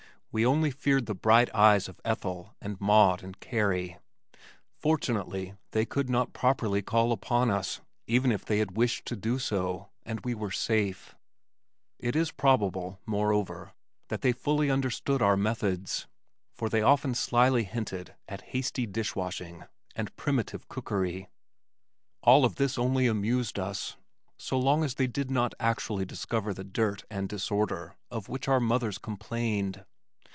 We 0.33 0.45
only 0.45 0.71
feared 0.71 1.07
the 1.07 1.13
bright 1.13 1.53
eyes 1.53 1.89
of 1.89 1.99
Ethel 2.05 2.55
and 2.61 2.79
Maude 2.79 3.21
and 3.21 3.37
Carrie. 3.41 3.97
Fortunately 4.79 5.55
they 5.71 5.85
could 5.85 6.09
not 6.09 6.31
properly 6.31 6.81
call 6.81 7.11
upon 7.11 7.49
us, 7.51 7.81
even 8.07 8.31
if 8.31 8.45
they 8.45 8.59
had 8.59 8.77
wished 8.77 9.05
to 9.07 9.17
do 9.17 9.37
so, 9.39 9.89
and 10.05 10.21
we 10.21 10.33
were 10.33 10.49
safe. 10.49 11.15
It 11.99 12.15
is 12.15 12.31
probable, 12.31 12.97
moreover, 13.05 13.73
that 14.07 14.21
they 14.21 14.31
fully 14.31 14.71
understood 14.71 15.21
our 15.21 15.35
methods, 15.35 16.07
for 16.55 16.69
they 16.69 16.81
often 16.81 17.13
slyly 17.13 17.65
hinted 17.65 18.15
at 18.29 18.39
hasty 18.53 18.85
dish 18.85 19.17
washing 19.17 19.65
and 19.97 20.15
primitive 20.15 20.69
cookery. 20.69 21.27
All 22.23 22.45
of 22.45 22.55
this 22.55 22.77
only 22.79 23.05
amused 23.05 23.59
us, 23.59 23.97
so 24.37 24.57
long 24.57 24.85
as 24.85 24.95
they 24.95 25.07
did 25.07 25.29
not 25.29 25.53
actually 25.59 26.05
discover 26.05 26.53
the 26.53 26.63
dirt 26.63 27.03
and 27.11 27.27
disorder 27.27 27.97
of 28.09 28.29
which 28.29 28.47
our 28.47 28.61
mothers 28.61 28.97
complained. 28.97 29.83